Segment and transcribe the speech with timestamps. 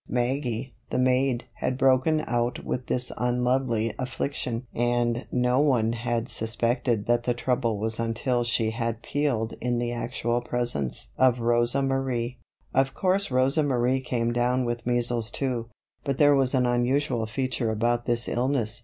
[0.09, 7.07] Maggie, the maid, had broken out with this unlovely affliction and no one had suspected
[7.07, 12.39] what the trouble was until she had peeled in the actual presence of Rosa Marie.
[12.73, 15.69] Of course Rosa Marie came down with measles too.
[16.03, 18.79] But there was an unusual feature about this illness.